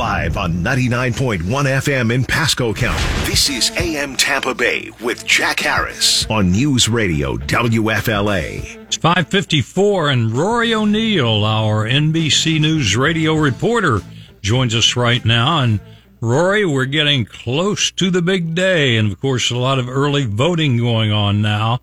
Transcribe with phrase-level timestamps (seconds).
[0.00, 3.04] Live on 99.1 FM in Pasco County.
[3.28, 8.76] This is AM Tampa Bay with Jack Harris on News Radio WFLA.
[8.86, 14.00] It's 554 and Rory O'Neil, our NBC News radio reporter,
[14.40, 15.58] joins us right now.
[15.58, 15.80] And
[16.22, 18.96] Rory, we're getting close to the big day.
[18.96, 21.80] And of course, a lot of early voting going on now,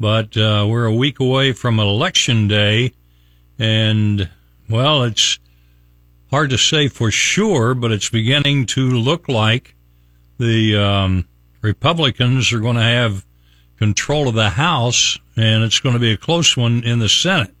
[0.00, 2.92] but uh, we're a week away from election day.
[3.56, 4.28] And
[4.68, 5.38] well, it's
[6.32, 9.74] hard to say for sure, but it's beginning to look like
[10.38, 11.28] the um,
[11.60, 13.26] Republicans are going to have
[13.76, 17.54] control of the House, and it's going to be a close one in the Senate.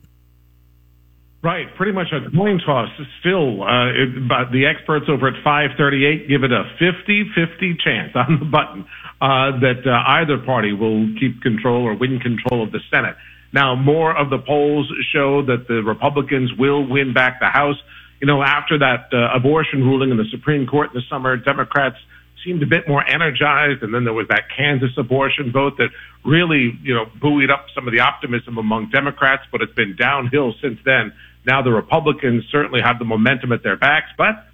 [1.42, 2.88] Right, pretty much a coin toss
[3.20, 3.62] still.
[3.62, 8.44] Uh, it, but the experts over at 538 give it a 50-50 chance on the
[8.46, 8.86] button
[9.20, 13.16] uh, that uh, either party will keep control or win control of the Senate.
[13.52, 17.76] Now, more of the polls show that the Republicans will win back the House.
[18.22, 21.96] You know, after that uh, abortion ruling in the Supreme Court in the summer, Democrats
[22.44, 23.82] seemed a bit more energized.
[23.82, 25.88] And then there was that Kansas abortion vote that
[26.24, 30.54] really, you know, buoyed up some of the optimism among Democrats, but it's been downhill
[30.62, 31.12] since then.
[31.44, 34.46] Now the Republicans certainly have the momentum at their backs, but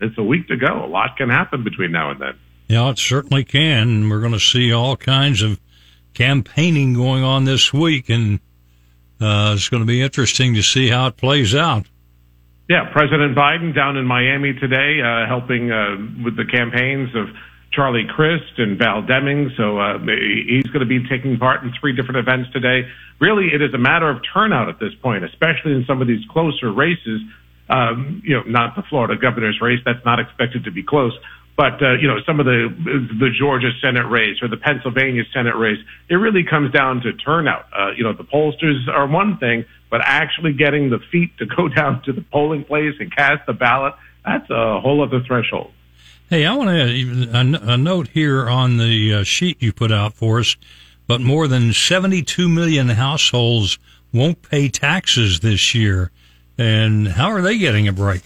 [0.00, 0.84] it's a week to go.
[0.84, 2.38] A lot can happen between now and then.
[2.68, 4.08] Yeah, it certainly can.
[4.08, 5.60] We're going to see all kinds of
[6.14, 8.38] campaigning going on this week, and
[9.20, 11.86] uh, it's going to be interesting to see how it plays out.
[12.72, 17.28] Yeah, President Biden down in Miami today, uh, helping uh, with the campaigns of
[17.70, 19.54] Charlie Crist and Val Demings.
[19.58, 22.88] So uh, he's going to be taking part in three different events today.
[23.20, 26.24] Really, it is a matter of turnout at this point, especially in some of these
[26.32, 27.20] closer races.
[27.68, 29.80] Um, you know, not the Florida governor's race.
[29.84, 31.12] That's not expected to be close.
[31.58, 32.72] But uh, you know, some of the
[33.20, 37.66] the Georgia Senate race or the Pennsylvania Senate race, it really comes down to turnout.
[37.76, 41.68] Uh, you know, the pollsters are one thing, but actually getting the feet to go
[41.76, 43.92] down to the polling place and cast the ballot,
[44.24, 45.70] that's a whole other threshold.
[46.30, 50.14] Hey, I want to a, a note here on the uh, sheet you put out
[50.14, 50.56] for us.
[51.06, 53.78] But more than 72 million households
[54.14, 56.10] won't pay taxes this year.
[56.56, 58.22] And how are they getting a break?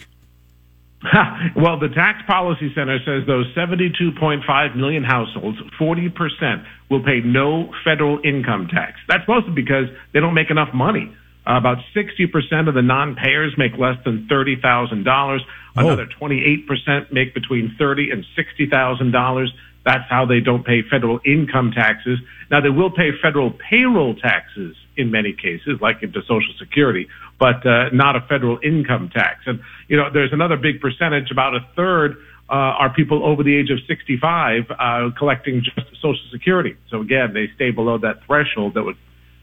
[1.56, 8.20] well, the Tax Policy Center says those 72.5 million households, 40% will pay no federal
[8.22, 9.00] income tax.
[9.08, 11.12] That's mostly because they don't make enough money.
[11.46, 15.40] Uh, about 60% of the non-payers make less than $30,000.
[15.76, 19.48] Another 28% make between 30 and $60,000.
[19.84, 22.18] That's how they don't pay federal income taxes.
[22.50, 27.08] Now they will pay federal payroll taxes in many cases, like into Social Security,
[27.38, 29.44] but uh, not a federal income tax.
[29.46, 32.16] And you know, there's another big percentage, about a third,
[32.48, 36.76] uh, are people over the age of 65 uh, collecting just Social Security.
[36.90, 38.96] So again, they stay below that threshold that would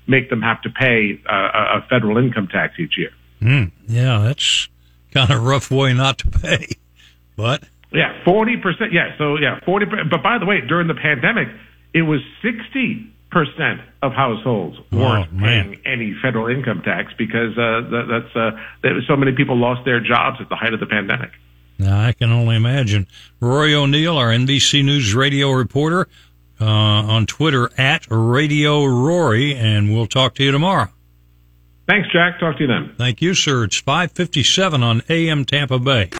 [0.07, 3.11] make them have to pay uh, a federal income tax each year.
[3.41, 4.69] Mm, yeah, that's
[5.11, 6.67] kind of a rough way not to pay,
[7.35, 8.93] but yeah, forty percent.
[8.93, 9.85] Yeah, so yeah, forty.
[9.85, 11.49] But by the way, during the pandemic,
[11.93, 17.81] it was sixty percent of households weren't oh, paying any federal income tax because uh,
[17.89, 18.51] that, that's uh,
[18.83, 21.31] that so many people lost their jobs at the height of the pandemic.
[21.79, 23.07] Now I can only imagine.
[23.39, 26.07] Rory O'Neil, our NBC News radio reporter,
[26.59, 30.89] uh, on Twitter at Radio Rory, and we'll talk to you tomorrow.
[31.87, 32.39] Thanks, Jack.
[32.39, 32.95] Talk to you then.
[32.97, 33.65] Thank you, sir.
[33.65, 36.09] It's 557 on AM Tampa Bay.